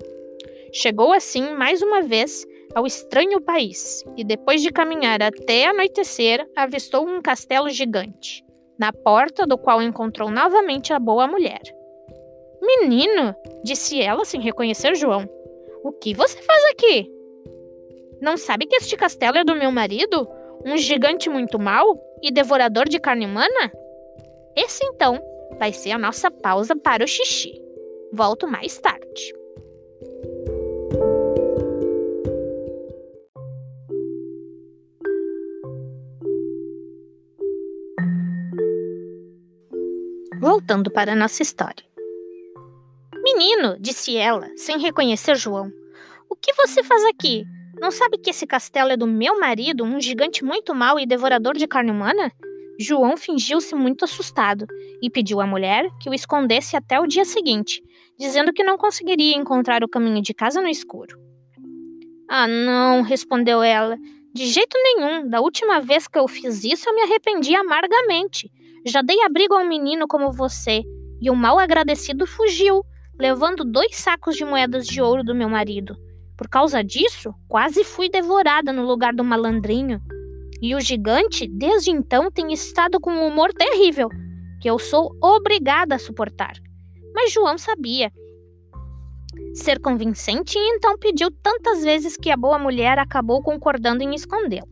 Chegou 0.73 1.13
assim 1.13 1.53
mais 1.53 1.81
uma 1.83 2.03
vez 2.03 2.47
ao 2.75 2.87
estranho 2.87 3.41
país 3.41 4.05
e, 4.17 4.25
depois 4.25 4.63
de 4.63 4.71
caminhar 4.71 5.23
até 5.23 5.67
anoitecer, 5.67 6.47
avistou 6.57 7.07
um 7.07 7.23
castelo 7.23 7.71
gigante, 7.71 8.45
na 8.79 8.93
porta 8.93 9.47
do 9.47 9.59
qual 9.59 9.83
encontrou 9.83 10.31
novamente 10.31 10.93
a 10.93 10.99
boa 10.99 11.27
mulher. 11.27 11.61
Menino, 12.61 13.35
disse 13.65 14.01
ela 14.01 14.25
sem 14.25 14.41
reconhecer 14.41 14.95
João, 14.95 15.29
o 15.83 15.93
que 15.93 16.15
você 16.15 16.41
faz 16.43 16.65
aqui? 16.73 17.11
Não 18.21 18.37
sabe 18.37 18.67
que 18.67 18.77
este 18.77 18.97
castelo 18.97 19.39
é 19.39 19.45
do 19.45 19.55
meu 19.55 19.71
marido? 19.71 20.29
Um 20.65 20.77
gigante 20.77 21.31
muito 21.31 21.59
mau 21.59 21.99
e 22.23 22.31
devorador 22.31 22.89
de 22.89 22.99
carne 22.99 23.27
humana? 23.27 23.73
Esse 24.57 24.85
então 24.85 25.21
vai 25.59 25.73
ser 25.73 25.93
a 25.93 25.99
nossa 25.99 26.31
pausa 26.31 26.75
para 26.75 27.05
o 27.05 27.09
xixi. 27.09 27.53
Volto 28.13 28.47
mais 28.49 28.79
tarde. 28.79 29.38
Voltando 40.69 40.91
para 40.91 41.17
nossa 41.17 41.43
história. 41.43 41.83
Menino, 43.25 43.79
disse 43.81 44.19
ela, 44.19 44.51
sem 44.55 44.79
reconhecer 44.79 45.35
João, 45.35 45.73
o 46.29 46.37
que 46.37 46.53
você 46.53 46.85
faz 46.85 47.03
aqui? 47.07 47.43
Não 47.81 47.91
sabe 47.91 48.19
que 48.19 48.29
esse 48.29 48.47
castelo 48.47 48.91
é 48.91 48.97
do 48.97 49.07
meu 49.07 49.41
marido, 49.41 49.83
um 49.83 49.99
gigante 49.99 50.45
muito 50.45 50.75
mau 50.75 51.01
e 51.01 51.07
devorador 51.07 51.57
de 51.57 51.67
carne 51.67 51.91
humana? 51.91 52.31
João 52.79 53.17
fingiu-se 53.17 53.75
muito 53.75 54.05
assustado 54.05 54.67
e 55.01 55.09
pediu 55.09 55.41
à 55.41 55.47
mulher 55.47 55.89
que 56.03 56.11
o 56.11 56.13
escondesse 56.13 56.77
até 56.77 57.01
o 57.01 57.07
dia 57.07 57.25
seguinte, 57.25 57.83
dizendo 58.19 58.53
que 58.53 58.63
não 58.63 58.77
conseguiria 58.77 59.39
encontrar 59.39 59.83
o 59.83 59.89
caminho 59.89 60.21
de 60.21 60.35
casa 60.35 60.61
no 60.61 60.69
escuro. 60.69 61.19
Ah, 62.29 62.47
não, 62.47 63.01
respondeu 63.01 63.63
ela. 63.63 63.97
De 64.35 64.45
jeito 64.45 64.77
nenhum. 64.77 65.27
Da 65.31 65.41
última 65.41 65.81
vez 65.81 66.07
que 66.07 66.19
eu 66.19 66.29
fiz 66.29 66.63
isso, 66.63 66.91
eu 66.91 66.95
me 66.95 67.01
arrependi 67.05 67.57
amargamente. 67.57 68.53
Já 68.87 69.03
dei 69.03 69.21
abrigo 69.23 69.55
a 69.55 69.59
um 69.59 69.69
menino 69.69 70.07
como 70.07 70.33
você, 70.33 70.83
e 71.21 71.31
o 71.31 71.35
mal 71.35 71.59
agradecido 71.59 72.27
fugiu, 72.27 72.83
levando 73.19 73.65
dois 73.65 73.97
sacos 73.97 74.37
de 74.37 74.45
moedas 74.45 74.87
de 74.87 75.03
ouro 75.03 75.25
do 75.25 75.35
meu 75.35 75.49
marido. 75.49 75.97
Por 76.37 76.49
causa 76.49 76.85
disso, 76.85 77.35
quase 77.49 77.83
fui 77.83 78.09
devorada 78.09 78.73
no 78.73 78.87
lugar 78.87 79.13
do 79.13 79.25
malandrinho. 79.25 80.01
E 80.63 80.75
o 80.75 80.81
gigante, 80.81 81.49
desde 81.49 81.91
então, 81.91 82.31
tem 82.31 82.53
estado 82.53 83.01
com 83.01 83.11
um 83.11 83.27
humor 83.27 83.53
terrível, 83.53 84.09
que 84.61 84.71
eu 84.71 84.79
sou 84.79 85.11
obrigada 85.21 85.97
a 85.97 85.99
suportar. 85.99 86.55
Mas 87.15 87.33
João 87.33 87.59
sabia 87.59 88.13
ser 89.55 89.81
convincente 89.81 90.57
e 90.57 90.77
então 90.77 90.97
pediu 90.99 91.31
tantas 91.31 91.83
vezes 91.83 92.17
que 92.17 92.31
a 92.31 92.37
boa 92.37 92.59
mulher 92.59 92.99
acabou 92.99 93.43
concordando 93.43 94.03
em 94.03 94.15
escondê-lo. 94.15 94.69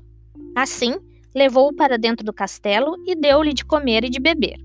Assim, 0.55 0.97
levou-o 1.37 1.75
para 1.75 1.99
dentro 1.99 2.25
do 2.25 2.33
castelo 2.33 2.97
e 3.07 3.15
deu-lhe 3.15 3.53
de 3.53 3.63
comer 3.63 4.05
e 4.05 4.09
de 4.09 4.19
beber. 4.19 4.57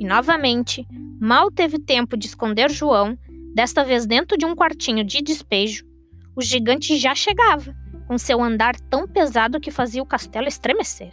E 0.00 0.04
novamente, 0.04 0.84
mal 1.20 1.48
teve 1.48 1.78
tempo 1.78 2.16
de 2.16 2.26
esconder 2.26 2.68
João, 2.68 3.16
desta 3.54 3.84
vez 3.84 4.04
dentro 4.04 4.36
de 4.36 4.44
um 4.44 4.56
quartinho 4.56 5.04
de 5.04 5.22
despejo, 5.22 5.86
o 6.34 6.42
gigante 6.42 6.96
já 6.96 7.14
chegava, 7.14 7.72
com 8.08 8.18
seu 8.18 8.42
andar 8.42 8.74
tão 8.90 9.06
pesado 9.06 9.60
que 9.60 9.70
fazia 9.70 10.02
o 10.02 10.06
castelo 10.06 10.48
estremecer. 10.48 11.12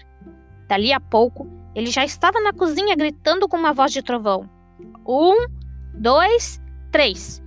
Dali 0.68 0.92
a 0.92 1.00
pouco, 1.00 1.48
ele 1.76 1.92
já 1.92 2.04
estava 2.04 2.40
na 2.42 2.52
cozinha 2.52 2.96
gritando 2.96 3.48
com 3.48 3.58
uma 3.58 3.74
voz 3.74 3.92
de 3.92 4.02
trovão: 4.02 4.50
Um, 5.08 5.46
dois, 5.94 6.60
três. 6.92 7.44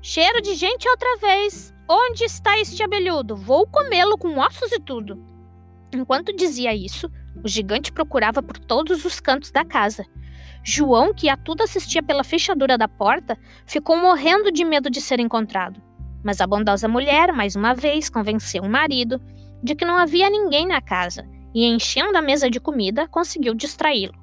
Cheiro 0.00 0.40
de 0.40 0.54
gente 0.54 0.88
outra 0.88 1.18
vez. 1.18 1.74
Onde 1.86 2.24
está 2.24 2.58
este 2.58 2.82
abelhudo? 2.82 3.36
Vou 3.36 3.66
comê-lo 3.66 4.16
com 4.16 4.38
ossos 4.38 4.72
e 4.72 4.80
tudo. 4.80 5.31
Enquanto 5.94 6.34
dizia 6.34 6.74
isso, 6.74 7.10
o 7.42 7.48
gigante 7.48 7.92
procurava 7.92 8.42
por 8.42 8.58
todos 8.58 9.04
os 9.04 9.20
cantos 9.20 9.50
da 9.50 9.64
casa. 9.64 10.04
João, 10.64 11.12
que 11.12 11.28
a 11.28 11.36
tudo 11.36 11.62
assistia 11.62 12.02
pela 12.02 12.24
fechadura 12.24 12.78
da 12.78 12.88
porta, 12.88 13.36
ficou 13.66 13.96
morrendo 13.96 14.50
de 14.50 14.64
medo 14.64 14.88
de 14.88 15.00
ser 15.00 15.20
encontrado. 15.20 15.80
Mas 16.24 16.40
a 16.40 16.46
bondosa 16.46 16.88
mulher, 16.88 17.32
mais 17.32 17.56
uma 17.56 17.74
vez, 17.74 18.08
convenceu 18.08 18.62
o 18.62 18.68
marido 18.68 19.20
de 19.62 19.74
que 19.74 19.84
não 19.84 19.96
havia 19.96 20.30
ninguém 20.30 20.66
na 20.66 20.80
casa 20.80 21.26
e, 21.54 21.66
enchendo 21.66 22.16
a 22.16 22.22
mesa 22.22 22.48
de 22.48 22.60
comida, 22.60 23.08
conseguiu 23.08 23.54
distraí-lo. 23.54 24.14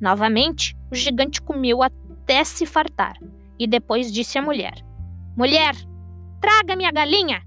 Novamente, 0.00 0.76
o 0.90 0.94
gigante 0.94 1.40
comeu 1.40 1.82
até 1.82 2.44
se 2.44 2.64
fartar 2.64 3.16
e 3.58 3.66
depois 3.66 4.12
disse 4.12 4.38
à 4.38 4.42
mulher: 4.42 4.74
Mulher, 5.36 5.74
traga-me 6.40 6.84
a 6.84 6.90
galinha! 6.90 7.42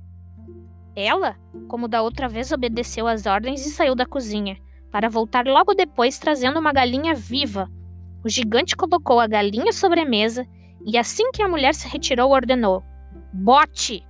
Ela, 0.95 1.35
como 1.67 1.87
da 1.87 2.01
outra 2.01 2.29
vez, 2.29 2.51
obedeceu 2.51 3.07
às 3.07 3.25
ordens 3.25 3.65
e 3.65 3.71
saiu 3.71 3.95
da 3.95 4.05
cozinha, 4.05 4.57
para 4.91 5.09
voltar 5.09 5.45
logo 5.45 5.73
depois 5.73 6.19
trazendo 6.19 6.59
uma 6.59 6.71
galinha 6.71 7.15
viva. 7.15 7.69
O 8.23 8.29
gigante 8.29 8.75
colocou 8.75 9.19
a 9.19 9.27
galinha 9.27 9.73
sobre 9.73 10.01
a 10.01 10.05
mesa 10.05 10.47
e, 10.85 10.97
assim 10.97 11.31
que 11.31 11.41
a 11.41 11.47
mulher 11.47 11.73
se 11.73 11.87
retirou, 11.87 12.31
ordenou: 12.31 12.83
Bote! 13.33 14.05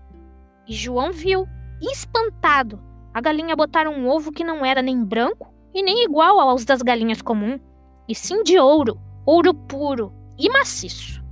E 0.67 0.73
João 0.73 1.11
viu, 1.11 1.47
espantado, 1.81 2.81
a 3.13 3.21
galinha 3.21 3.55
botar 3.55 3.87
um 3.87 4.07
ovo 4.07 4.31
que 4.31 4.43
não 4.43 4.65
era 4.65 4.81
nem 4.81 5.03
branco 5.03 5.53
e 5.73 5.81
nem 5.81 6.03
igual 6.03 6.39
aos 6.39 6.65
das 6.65 6.81
galinhas 6.81 7.21
comum, 7.21 7.59
e 8.07 8.13
sim 8.13 8.43
de 8.43 8.59
ouro, 8.59 8.99
ouro 9.25 9.53
puro 9.53 10.13
e 10.37 10.49
maciço. 10.49 11.23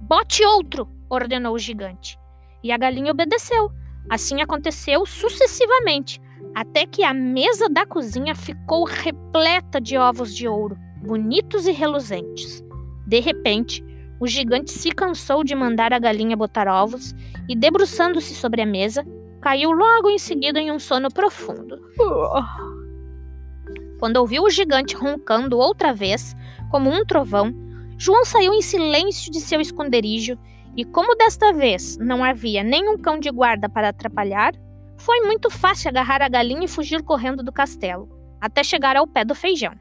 Bote 0.00 0.44
outro! 0.44 0.88
ordenou 1.08 1.54
o 1.54 1.58
gigante. 1.58 2.18
E 2.62 2.72
a 2.72 2.78
galinha 2.78 3.12
obedeceu. 3.12 3.70
Assim 4.08 4.40
aconteceu 4.40 5.06
sucessivamente, 5.06 6.20
até 6.54 6.86
que 6.86 7.02
a 7.02 7.12
mesa 7.12 7.68
da 7.68 7.84
cozinha 7.84 8.34
ficou 8.34 8.84
repleta 8.84 9.80
de 9.80 9.96
ovos 9.96 10.34
de 10.34 10.46
ouro, 10.46 10.76
bonitos 11.02 11.66
e 11.66 11.72
reluzentes. 11.72 12.62
De 13.06 13.20
repente, 13.20 13.84
o 14.20 14.26
gigante 14.26 14.70
se 14.70 14.90
cansou 14.90 15.42
de 15.42 15.54
mandar 15.54 15.92
a 15.92 15.98
galinha 15.98 16.36
botar 16.36 16.68
ovos 16.68 17.14
e, 17.48 17.56
debruçando-se 17.56 18.34
sobre 18.34 18.62
a 18.62 18.66
mesa, 18.66 19.04
caiu 19.40 19.70
logo 19.72 20.08
em 20.08 20.18
seguida 20.18 20.60
em 20.60 20.70
um 20.70 20.78
sono 20.78 21.10
profundo. 21.10 21.78
Quando 23.98 24.16
ouviu 24.16 24.44
o 24.44 24.50
gigante 24.50 24.94
roncando 24.94 25.58
outra 25.58 25.92
vez, 25.92 26.34
como 26.70 26.90
um 26.90 27.04
trovão, 27.04 27.52
João 27.98 28.24
saiu 28.24 28.52
em 28.52 28.62
silêncio 28.62 29.30
de 29.30 29.40
seu 29.40 29.60
esconderijo 29.60 30.38
e, 30.76 30.84
como 30.84 31.14
desta 31.14 31.52
vez 31.52 31.96
não 31.98 32.24
havia 32.24 32.62
nenhum 32.62 32.98
cão 32.98 33.18
de 33.18 33.30
guarda 33.30 33.68
para 33.68 33.90
atrapalhar, 33.90 34.52
foi 34.98 35.20
muito 35.20 35.50
fácil 35.50 35.88
agarrar 35.88 36.22
a 36.22 36.28
galinha 36.28 36.64
e 36.64 36.68
fugir 36.68 37.02
correndo 37.02 37.42
do 37.42 37.52
castelo, 37.52 38.08
até 38.40 38.62
chegar 38.62 38.96
ao 38.96 39.06
pé 39.06 39.24
do 39.24 39.34
feijão. 39.34 39.74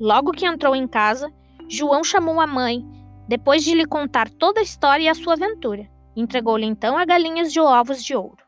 Logo 0.00 0.32
que 0.32 0.46
entrou 0.46 0.74
em 0.74 0.86
casa, 0.86 1.32
João 1.68 2.02
chamou 2.02 2.40
a 2.40 2.46
mãe 2.46 2.82
depois 3.28 3.64
de 3.64 3.74
lhe 3.74 3.86
contar 3.86 4.28
toda 4.28 4.60
a 4.60 4.62
história 4.62 5.04
e 5.04 5.08
a 5.08 5.14
sua 5.14 5.34
aventura, 5.34 5.88
entregou-lhe 6.16 6.66
então 6.66 6.98
a 6.98 7.04
galinhas 7.04 7.52
de 7.52 7.60
ovos 7.60 8.04
de 8.04 8.14
ouro. 8.14 8.42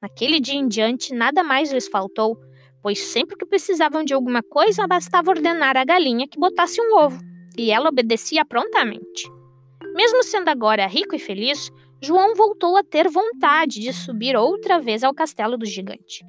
Naquele 0.00 0.40
dia 0.40 0.54
em 0.54 0.66
diante, 0.66 1.14
nada 1.14 1.42
mais 1.42 1.72
lhes 1.72 1.88
faltou, 1.88 2.36
pois 2.82 2.98
sempre 2.98 3.36
que 3.36 3.44
precisavam 3.44 4.02
de 4.02 4.14
alguma 4.14 4.42
coisa, 4.42 4.86
bastava 4.86 5.30
ordenar 5.30 5.76
à 5.76 5.84
galinha 5.84 6.26
que 6.26 6.38
botasse 6.38 6.80
um 6.80 6.96
ovo, 6.96 7.20
e 7.58 7.70
ela 7.70 7.88
obedecia 7.88 8.44
prontamente. 8.44 9.28
Mesmo 9.94 10.22
sendo 10.22 10.48
agora 10.48 10.86
rico 10.86 11.14
e 11.14 11.18
feliz, 11.18 11.70
João 12.00 12.34
voltou 12.34 12.76
a 12.76 12.82
ter 12.82 13.08
vontade 13.08 13.80
de 13.80 13.92
subir 13.92 14.36
outra 14.36 14.80
vez 14.80 15.04
ao 15.04 15.14
castelo 15.14 15.56
do 15.56 15.66
gigante. 15.66 16.24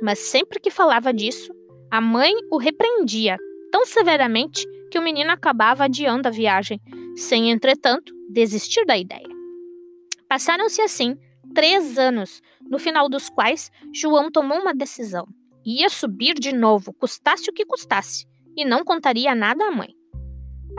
Mas 0.00 0.18
sempre 0.18 0.58
que 0.58 0.70
falava 0.70 1.12
disso, 1.12 1.52
a 1.90 2.00
mãe 2.00 2.32
o 2.50 2.56
repreendia 2.56 3.36
tão 3.70 3.84
severamente 3.84 4.66
que 4.90 4.98
o 4.98 5.02
menino 5.02 5.30
acabava 5.30 5.84
adiando 5.84 6.28
a 6.28 6.30
viagem, 6.30 6.80
sem, 7.16 7.50
entretanto, 7.50 8.12
desistir 8.30 8.84
da 8.84 8.96
ideia. 8.96 9.28
Passaram-se 10.28 10.80
assim 10.80 11.16
três 11.54 11.98
anos, 11.98 12.40
no 12.62 12.78
final 12.78 13.08
dos 13.08 13.28
quais 13.28 13.70
João 13.92 14.30
tomou 14.30 14.58
uma 14.58 14.74
decisão. 14.74 15.26
Ia 15.64 15.88
subir 15.88 16.34
de 16.34 16.52
novo, 16.52 16.92
custasse 16.92 17.50
o 17.50 17.52
que 17.52 17.66
custasse, 17.66 18.26
e 18.56 18.64
não 18.64 18.84
contaria 18.84 19.34
nada 19.34 19.64
à 19.66 19.70
mãe. 19.70 19.94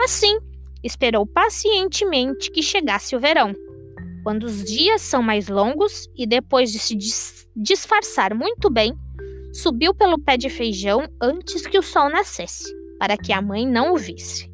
Assim, 0.00 0.36
esperou 0.82 1.26
pacientemente 1.26 2.50
que 2.50 2.62
chegasse 2.62 3.14
o 3.14 3.20
verão. 3.20 3.54
Quando 4.22 4.44
os 4.44 4.64
dias 4.64 5.00
são 5.02 5.22
mais 5.22 5.48
longos 5.48 6.08
e 6.16 6.26
depois 6.26 6.70
de 6.70 6.78
se 6.78 6.96
disfarçar 7.56 8.34
muito 8.34 8.70
bem, 8.70 8.94
subiu 9.52 9.94
pelo 9.94 10.18
pé 10.18 10.36
de 10.36 10.48
feijão 10.48 11.06
antes 11.20 11.66
que 11.66 11.78
o 11.78 11.82
sol 11.82 12.08
nascesse, 12.08 12.72
para 12.98 13.16
que 13.16 13.32
a 13.32 13.42
mãe 13.42 13.66
não 13.66 13.92
o 13.92 13.96
visse. 13.96 14.50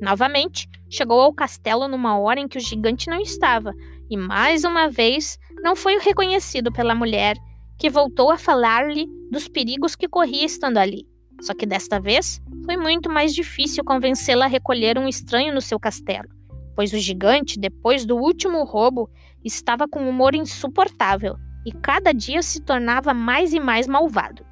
Novamente, 0.00 0.68
chegou 0.90 1.20
ao 1.20 1.32
castelo 1.32 1.86
numa 1.86 2.18
hora 2.18 2.40
em 2.40 2.48
que 2.48 2.58
o 2.58 2.60
gigante 2.60 3.08
não 3.08 3.20
estava 3.20 3.72
e 4.10 4.16
mais 4.16 4.64
uma 4.64 4.88
vez 4.88 5.38
não 5.62 5.74
foi 5.74 5.98
reconhecido 5.98 6.72
pela 6.72 6.94
mulher, 6.94 7.36
que 7.78 7.90
voltou 7.90 8.30
a 8.30 8.38
falar-lhe 8.38 9.06
dos 9.30 9.48
perigos 9.48 9.96
que 9.96 10.08
corria 10.08 10.44
estando 10.44 10.78
ali. 10.78 11.06
Só 11.40 11.54
que 11.54 11.66
desta 11.66 12.00
vez 12.00 12.40
foi 12.64 12.76
muito 12.76 13.10
mais 13.10 13.34
difícil 13.34 13.84
convencê-la 13.84 14.46
a 14.46 14.48
recolher 14.48 14.98
um 14.98 15.08
estranho 15.08 15.54
no 15.54 15.60
seu 15.60 15.78
castelo, 15.78 16.28
pois 16.74 16.92
o 16.92 16.98
gigante, 16.98 17.58
depois 17.58 18.04
do 18.06 18.16
último 18.16 18.64
roubo, 18.64 19.10
estava 19.44 19.86
com 19.86 20.00
um 20.00 20.08
humor 20.08 20.34
insuportável 20.34 21.36
e 21.66 21.72
cada 21.72 22.12
dia 22.12 22.42
se 22.42 22.60
tornava 22.60 23.12
mais 23.12 23.52
e 23.52 23.60
mais 23.60 23.86
malvado. 23.86 24.44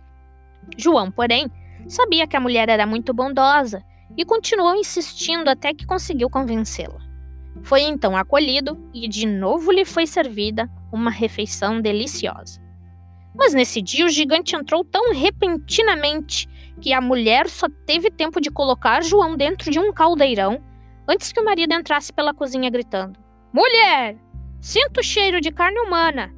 João, 0.77 1.11
porém, 1.11 1.51
sabia 1.87 2.27
que 2.27 2.37
a 2.37 2.41
mulher 2.41 2.69
era 2.69 2.87
muito 2.87 3.13
bondosa 3.13 3.83
e 4.17 4.25
continuou 4.25 4.75
insistindo 4.75 5.49
até 5.49 5.73
que 5.73 5.87
conseguiu 5.87 6.29
convencê-la. 6.29 7.01
Foi 7.63 7.83
então 7.83 8.17
acolhido 8.17 8.79
e 8.93 9.09
de 9.09 9.27
novo 9.27 9.71
lhe 9.71 9.85
foi 9.85 10.07
servida 10.07 10.71
uma 10.93 11.11
refeição 11.11 11.81
deliciosa. 11.81 12.61
Mas 13.35 13.55
nesse 13.55 13.81
dia 13.81 14.05
o 14.05 14.11
gigante 14.11 14.55
entrou 14.55 14.85
tão 14.85 15.15
repentinamente 15.15 16.49
que 16.83 16.93
a 16.93 17.01
mulher 17.01 17.49
só 17.49 17.69
teve 17.87 18.11
tempo 18.11 18.41
de 18.41 18.51
colocar 18.51 19.05
João 19.05 19.37
dentro 19.37 19.71
de 19.71 19.79
um 19.79 19.93
caldeirão 19.93 20.61
antes 21.09 21.33
que 21.33 21.41
o 21.41 21.45
marido 21.45 21.73
entrasse 21.73 22.13
pela 22.13 22.35
cozinha 22.35 22.69
gritando: 22.69 23.19
Mulher, 23.53 24.17
sinto 24.61 24.99
o 24.99 25.03
cheiro 25.03 25.41
de 25.41 25.53
carne 25.53 25.79
humana. 25.79 26.35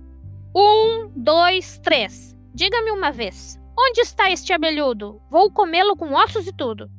Um, 0.54 1.10
dois, 1.16 1.78
três. 1.78 2.36
Diga-me 2.54 2.90
uma 2.90 3.10
vez: 3.10 3.58
onde 3.76 4.02
está 4.02 4.30
este 4.30 4.52
abelhudo? 4.52 5.18
Vou 5.30 5.50
comê-lo 5.50 5.96
com 5.96 6.12
ossos 6.12 6.46
e 6.46 6.52
tudo. 6.52 6.90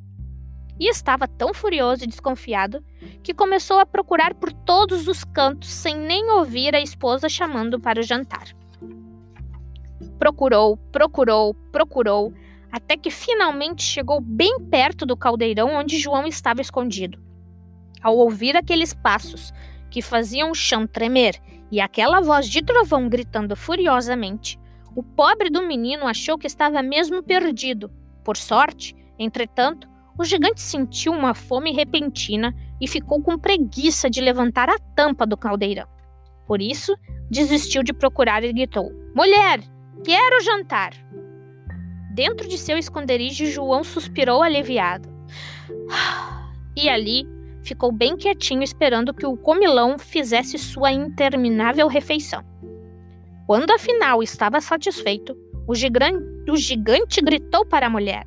E 0.78 0.90
estava 0.90 1.28
tão 1.28 1.54
furioso 1.54 2.02
e 2.02 2.08
desconfiado 2.08 2.84
que 3.22 3.32
começou 3.32 3.78
a 3.78 3.86
procurar 3.86 4.34
por 4.34 4.52
todos 4.52 5.06
os 5.06 5.22
cantos 5.22 5.70
sem 5.70 5.96
nem 5.96 6.30
ouvir 6.32 6.74
a 6.74 6.80
esposa 6.80 7.28
chamando 7.28 7.80
para 7.80 8.00
o 8.00 8.02
jantar. 8.02 8.48
Procurou, 10.18 10.76
procurou, 10.90 11.54
procurou, 11.72 12.34
até 12.76 12.94
que 12.94 13.10
finalmente 13.10 13.82
chegou 13.82 14.20
bem 14.20 14.60
perto 14.70 15.06
do 15.06 15.16
caldeirão 15.16 15.74
onde 15.74 15.96
João 15.96 16.26
estava 16.26 16.60
escondido. 16.60 17.18
Ao 18.02 18.14
ouvir 18.14 18.54
aqueles 18.54 18.92
passos 18.92 19.50
que 19.90 20.02
faziam 20.02 20.50
o 20.50 20.54
chão 20.54 20.86
tremer 20.86 21.40
e 21.72 21.80
aquela 21.80 22.20
voz 22.20 22.46
de 22.46 22.62
trovão 22.62 23.08
gritando 23.08 23.56
furiosamente, 23.56 24.60
o 24.94 25.02
pobre 25.02 25.48
do 25.48 25.66
menino 25.66 26.06
achou 26.06 26.36
que 26.36 26.46
estava 26.46 26.82
mesmo 26.82 27.22
perdido. 27.22 27.90
Por 28.22 28.36
sorte, 28.36 28.94
entretanto, 29.18 29.88
o 30.18 30.22
gigante 30.22 30.60
sentiu 30.60 31.12
uma 31.12 31.32
fome 31.32 31.72
repentina 31.72 32.54
e 32.78 32.86
ficou 32.86 33.22
com 33.22 33.38
preguiça 33.38 34.10
de 34.10 34.20
levantar 34.20 34.68
a 34.68 34.78
tampa 34.94 35.26
do 35.26 35.38
caldeirão. 35.38 35.88
Por 36.46 36.60
isso, 36.60 36.94
desistiu 37.30 37.82
de 37.82 37.94
procurar 37.94 38.44
e 38.44 38.52
gritou: 38.52 38.92
Mulher, 39.14 39.60
quero 40.04 40.44
jantar! 40.44 40.92
Dentro 42.16 42.48
de 42.48 42.56
seu 42.56 42.78
esconderijo, 42.78 43.44
João 43.44 43.84
suspirou 43.84 44.42
aliviado. 44.42 45.06
E 46.78 46.90
ali 46.90 47.26
ficou 47.62 47.90
bem 47.90 48.18
quietinho 48.18 48.62
esperando 48.62 49.14
que 49.14 49.24
o 49.24 49.34
comilão 49.34 49.98
fizesse 49.98 50.58
sua 50.58 50.92
interminável 50.92 51.88
refeição. 51.88 52.44
Quando 53.46 53.70
afinal 53.70 54.22
estava 54.22 54.60
satisfeito, 54.60 55.34
o 55.66 55.74
gigante, 55.74 56.50
o 56.50 56.56
gigante 56.56 57.22
gritou 57.22 57.64
para 57.64 57.86
a 57.86 57.90
mulher: 57.90 58.26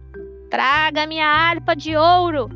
Traga 0.50 1.06
minha 1.06 1.28
harpa 1.28 1.76
de 1.76 1.96
ouro! 1.96 2.50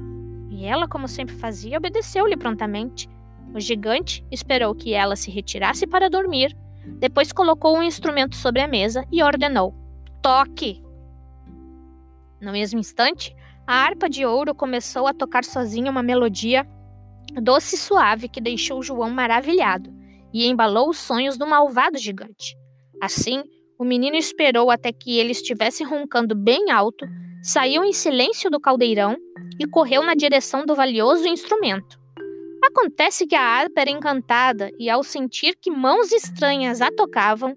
E 0.49 0.65
ela, 0.65 0.87
como 0.87 1.07
sempre 1.07 1.35
fazia, 1.35 1.77
obedeceu-lhe 1.77 2.37
prontamente. 2.37 3.07
O 3.53 3.59
gigante 3.59 4.25
esperou 4.31 4.73
que 4.73 4.95
ela 4.95 5.15
se 5.15 5.29
retirasse 5.29 5.85
para 5.85 6.09
dormir, 6.09 6.57
depois 6.97 7.31
colocou 7.31 7.77
um 7.77 7.83
instrumento 7.83 8.35
sobre 8.35 8.61
a 8.63 8.67
mesa 8.67 9.05
e 9.11 9.21
ordenou: 9.21 9.75
Toque! 10.23 10.82
No 12.43 12.51
mesmo 12.51 12.77
instante, 12.77 13.33
a 13.65 13.85
harpa 13.85 14.09
de 14.09 14.25
ouro 14.25 14.53
começou 14.53 15.07
a 15.07 15.13
tocar 15.13 15.45
sozinha 15.45 15.89
uma 15.89 16.03
melodia 16.03 16.67
doce 17.41 17.75
e 17.75 17.77
suave 17.77 18.27
que 18.27 18.41
deixou 18.41 18.83
João 18.83 19.09
maravilhado 19.09 19.89
e 20.33 20.45
embalou 20.45 20.89
os 20.89 20.97
sonhos 20.97 21.37
do 21.37 21.47
malvado 21.47 21.97
gigante. 21.97 22.53
Assim, 23.01 23.41
o 23.79 23.85
menino 23.85 24.17
esperou 24.17 24.69
até 24.69 24.91
que 24.91 25.17
ele 25.17 25.31
estivesse 25.31 25.85
roncando 25.85 26.35
bem 26.35 26.69
alto, 26.69 27.05
saiu 27.41 27.81
em 27.81 27.93
silêncio 27.93 28.51
do 28.51 28.59
caldeirão 28.59 29.15
e 29.57 29.65
correu 29.65 30.03
na 30.03 30.13
direção 30.13 30.65
do 30.65 30.75
valioso 30.75 31.25
instrumento. 31.25 31.97
Acontece 32.61 33.25
que 33.25 33.35
a 33.35 33.41
harpa 33.41 33.79
era 33.81 33.89
encantada 33.89 34.69
e, 34.77 34.89
ao 34.89 35.01
sentir 35.01 35.55
que 35.61 35.71
mãos 35.71 36.11
estranhas 36.11 36.81
a 36.81 36.91
tocavam, 36.91 37.55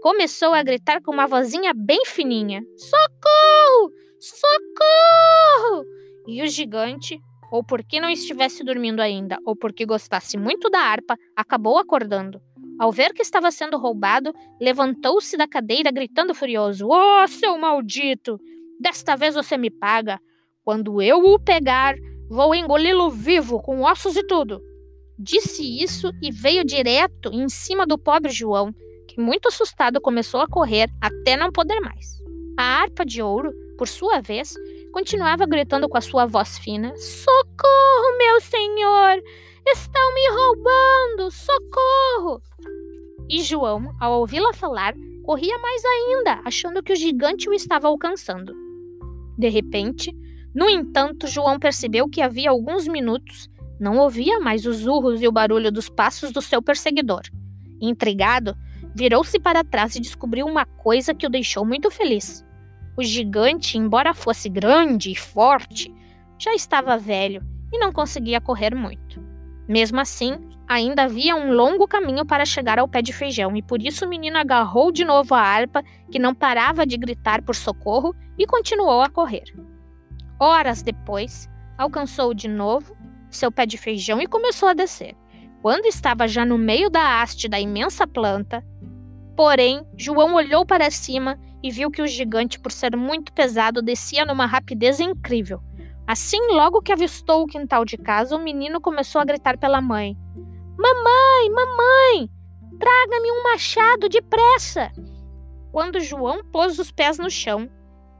começou 0.00 0.54
a 0.54 0.62
gritar 0.62 1.02
com 1.02 1.10
uma 1.10 1.26
vozinha 1.26 1.72
bem 1.74 2.04
fininha: 2.04 2.62
Socorro! 2.76 4.07
Socorro! 4.20 5.84
E 6.26 6.42
o 6.42 6.46
gigante, 6.46 7.20
ou 7.50 7.64
porque 7.64 8.00
não 8.00 8.10
estivesse 8.10 8.64
dormindo 8.64 9.00
ainda, 9.00 9.38
ou 9.46 9.56
porque 9.56 9.86
gostasse 9.86 10.36
muito 10.36 10.68
da 10.68 10.80
harpa, 10.80 11.16
acabou 11.36 11.78
acordando. 11.78 12.40
Ao 12.78 12.92
ver 12.92 13.12
que 13.12 13.22
estava 13.22 13.50
sendo 13.50 13.78
roubado, 13.78 14.32
levantou-se 14.60 15.36
da 15.36 15.48
cadeira 15.48 15.90
gritando 15.90 16.34
furioso: 16.34 16.88
Oh, 16.88 17.26
seu 17.26 17.56
maldito! 17.58 18.38
Desta 18.80 19.16
vez 19.16 19.34
você 19.34 19.56
me 19.56 19.70
paga. 19.70 20.20
Quando 20.62 21.00
eu 21.00 21.18
o 21.18 21.38
pegar, 21.38 21.96
vou 22.28 22.54
engoli-lo 22.54 23.10
vivo, 23.10 23.60
com 23.62 23.82
ossos 23.82 24.16
e 24.16 24.26
tudo. 24.26 24.60
Disse 25.18 25.82
isso 25.82 26.12
e 26.22 26.30
veio 26.30 26.64
direto 26.64 27.30
em 27.32 27.48
cima 27.48 27.84
do 27.84 27.98
pobre 27.98 28.30
João, 28.30 28.72
que, 29.08 29.20
muito 29.20 29.48
assustado, 29.48 30.00
começou 30.00 30.40
a 30.40 30.46
correr 30.46 30.88
até 31.00 31.36
não 31.36 31.50
poder 31.50 31.80
mais. 31.80 32.18
A 32.56 32.82
harpa 32.82 33.04
de 33.04 33.20
ouro 33.20 33.50
por 33.78 33.88
sua 33.88 34.20
vez, 34.20 34.54
continuava 34.92 35.46
gritando 35.46 35.88
com 35.88 35.96
a 35.96 36.02
sua 36.02 36.26
voz 36.26 36.58
fina: 36.58 36.92
Socorro, 36.96 38.18
meu 38.18 38.40
senhor! 38.40 39.22
Estão 39.66 40.14
me 40.14 40.28
roubando! 40.30 41.30
Socorro! 41.30 42.42
E 43.30 43.42
João, 43.42 43.94
ao 44.00 44.20
ouvi-la 44.20 44.52
falar, 44.52 44.94
corria 45.24 45.56
mais 45.58 45.82
ainda, 45.84 46.42
achando 46.44 46.82
que 46.82 46.92
o 46.92 46.96
gigante 46.96 47.48
o 47.48 47.54
estava 47.54 47.88
alcançando. 47.88 48.54
De 49.38 49.48
repente, 49.48 50.12
no 50.54 50.68
entanto, 50.68 51.26
João 51.26 51.58
percebeu 51.58 52.08
que 52.08 52.20
havia 52.20 52.50
alguns 52.50 52.88
minutos 52.88 53.48
não 53.78 53.98
ouvia 53.98 54.40
mais 54.40 54.66
os 54.66 54.86
urros 54.86 55.22
e 55.22 55.28
o 55.28 55.32
barulho 55.32 55.70
dos 55.70 55.88
passos 55.88 56.32
do 56.32 56.42
seu 56.42 56.60
perseguidor. 56.60 57.22
Intrigado, 57.80 58.56
virou-se 58.94 59.38
para 59.38 59.62
trás 59.62 59.94
e 59.94 60.00
descobriu 60.00 60.46
uma 60.46 60.64
coisa 60.66 61.14
que 61.14 61.26
o 61.26 61.30
deixou 61.30 61.64
muito 61.64 61.90
feliz. 61.90 62.44
O 62.98 63.02
gigante, 63.04 63.78
embora 63.78 64.12
fosse 64.12 64.48
grande 64.48 65.12
e 65.12 65.14
forte, 65.14 65.94
já 66.36 66.52
estava 66.52 66.98
velho 66.98 67.40
e 67.72 67.78
não 67.78 67.92
conseguia 67.92 68.40
correr 68.40 68.74
muito. 68.74 69.22
Mesmo 69.68 70.00
assim, 70.00 70.36
ainda 70.66 71.04
havia 71.04 71.36
um 71.36 71.52
longo 71.52 71.86
caminho 71.86 72.26
para 72.26 72.44
chegar 72.44 72.76
ao 72.76 72.88
pé 72.88 73.00
de 73.00 73.12
feijão, 73.12 73.56
e 73.56 73.62
por 73.62 73.80
isso 73.80 74.04
o 74.04 74.08
menino 74.08 74.36
agarrou 74.36 74.90
de 74.90 75.04
novo 75.04 75.32
a 75.32 75.40
harpa, 75.40 75.80
que 76.10 76.18
não 76.18 76.34
parava 76.34 76.84
de 76.84 76.96
gritar 76.96 77.40
por 77.40 77.54
socorro, 77.54 78.16
e 78.36 78.44
continuou 78.44 79.00
a 79.00 79.08
correr. 79.08 79.44
Horas 80.40 80.82
depois, 80.82 81.48
alcançou 81.78 82.34
de 82.34 82.48
novo 82.48 82.96
seu 83.30 83.52
pé 83.52 83.64
de 83.64 83.78
feijão 83.78 84.20
e 84.20 84.26
começou 84.26 84.70
a 84.70 84.74
descer. 84.74 85.14
Quando 85.62 85.86
estava 85.86 86.26
já 86.26 86.44
no 86.44 86.58
meio 86.58 86.90
da 86.90 87.22
haste 87.22 87.48
da 87.48 87.60
imensa 87.60 88.08
planta, 88.08 88.60
porém, 89.36 89.86
João 89.96 90.34
olhou 90.34 90.66
para 90.66 90.90
cima 90.90 91.38
e 91.62 91.70
viu 91.70 91.90
que 91.90 92.02
o 92.02 92.06
gigante, 92.06 92.58
por 92.58 92.70
ser 92.70 92.96
muito 92.96 93.32
pesado, 93.32 93.82
descia 93.82 94.24
numa 94.24 94.46
rapidez 94.46 95.00
incrível. 95.00 95.60
Assim, 96.06 96.38
logo 96.52 96.80
que 96.80 96.92
avistou 96.92 97.42
o 97.42 97.46
quintal 97.46 97.84
de 97.84 97.96
casa, 97.96 98.36
o 98.36 98.42
menino 98.42 98.80
começou 98.80 99.20
a 99.20 99.24
gritar 99.24 99.58
pela 99.58 99.80
mãe: 99.80 100.16
Mamãe, 100.78 101.50
mamãe, 101.50 102.30
traga-me 102.78 103.30
um 103.32 103.42
machado 103.44 104.08
depressa! 104.08 104.90
Quando 105.70 106.00
João 106.00 106.42
pôs 106.44 106.78
os 106.78 106.90
pés 106.90 107.18
no 107.18 107.30
chão, 107.30 107.68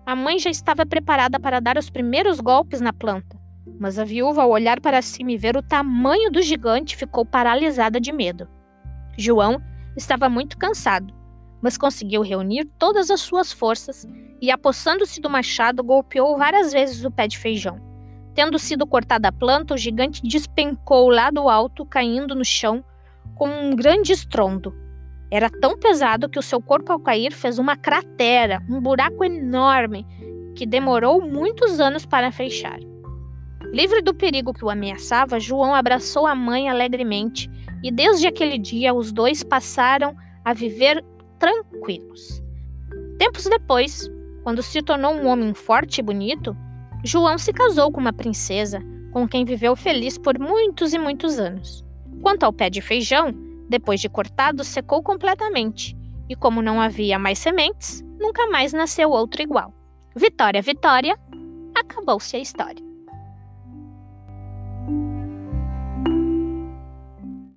a 0.04 0.14
mãe 0.14 0.38
já 0.38 0.50
estava 0.50 0.84
preparada 0.84 1.40
para 1.40 1.60
dar 1.60 1.78
os 1.78 1.88
primeiros 1.88 2.40
golpes 2.40 2.80
na 2.80 2.92
planta. 2.92 3.38
Mas 3.80 3.98
a 3.98 4.04
viúva, 4.04 4.42
ao 4.42 4.50
olhar 4.50 4.80
para 4.80 5.00
cima 5.00 5.32
e 5.32 5.36
ver 5.36 5.56
o 5.56 5.62
tamanho 5.62 6.30
do 6.30 6.42
gigante, 6.42 6.96
ficou 6.96 7.24
paralisada 7.24 8.00
de 8.00 8.12
medo. 8.12 8.48
João 9.16 9.62
estava 9.96 10.28
muito 10.28 10.58
cansado 10.58 11.17
mas 11.60 11.76
conseguiu 11.76 12.22
reunir 12.22 12.64
todas 12.78 13.10
as 13.10 13.20
suas 13.20 13.52
forças 13.52 14.06
e, 14.40 14.50
apossando-se 14.50 15.20
do 15.20 15.30
machado, 15.30 15.82
golpeou 15.82 16.36
várias 16.38 16.72
vezes 16.72 17.04
o 17.04 17.10
pé 17.10 17.26
de 17.26 17.38
feijão. 17.38 17.80
Tendo 18.34 18.58
sido 18.58 18.86
cortada 18.86 19.28
a 19.28 19.32
planta, 19.32 19.74
o 19.74 19.76
gigante 19.76 20.22
despencou 20.22 21.10
lá 21.10 21.30
do 21.30 21.48
alto, 21.48 21.84
caindo 21.84 22.34
no 22.34 22.44
chão 22.44 22.84
com 23.34 23.48
um 23.48 23.74
grande 23.74 24.12
estrondo. 24.12 24.72
Era 25.30 25.50
tão 25.50 25.76
pesado 25.76 26.28
que 26.28 26.38
o 26.38 26.42
seu 26.42 26.62
corpo, 26.62 26.92
ao 26.92 27.00
cair, 27.00 27.32
fez 27.32 27.58
uma 27.58 27.76
cratera, 27.76 28.62
um 28.68 28.80
buraco 28.80 29.24
enorme, 29.24 30.06
que 30.54 30.64
demorou 30.64 31.20
muitos 31.20 31.80
anos 31.80 32.06
para 32.06 32.32
fechar. 32.32 32.78
Livre 33.72 34.00
do 34.00 34.14
perigo 34.14 34.54
que 34.54 34.64
o 34.64 34.70
ameaçava, 34.70 35.38
João 35.38 35.74
abraçou 35.74 36.26
a 36.26 36.34
mãe 36.34 36.68
alegremente 36.68 37.50
e 37.82 37.90
desde 37.90 38.26
aquele 38.26 38.58
dia 38.58 38.94
os 38.94 39.12
dois 39.12 39.44
passaram 39.44 40.16
a 40.44 40.54
viver 40.54 41.04
tranquilos. 41.38 42.42
Tempos 43.18 43.44
depois, 43.44 44.10
quando 44.42 44.62
se 44.62 44.82
tornou 44.82 45.14
um 45.14 45.26
homem 45.26 45.54
forte 45.54 45.98
e 45.98 46.02
bonito, 46.02 46.56
João 47.04 47.38
se 47.38 47.52
casou 47.52 47.90
com 47.92 48.00
uma 48.00 48.12
princesa, 48.12 48.80
com 49.12 49.26
quem 49.26 49.44
viveu 49.44 49.76
feliz 49.76 50.18
por 50.18 50.38
muitos 50.38 50.92
e 50.92 50.98
muitos 50.98 51.38
anos. 51.38 51.84
Quanto 52.22 52.44
ao 52.44 52.52
pé 52.52 52.68
de 52.68 52.80
feijão, 52.80 53.32
depois 53.68 54.00
de 54.00 54.08
cortado, 54.08 54.64
secou 54.64 55.02
completamente, 55.02 55.96
e 56.28 56.34
como 56.34 56.62
não 56.62 56.80
havia 56.80 57.18
mais 57.18 57.38
sementes, 57.38 58.02
nunca 58.18 58.46
mais 58.48 58.72
nasceu 58.72 59.10
outro 59.10 59.42
igual. 59.42 59.72
Vitória, 60.16 60.60
Vitória, 60.60 61.16
acabou-se 61.74 62.36
a 62.36 62.40
história. 62.40 62.87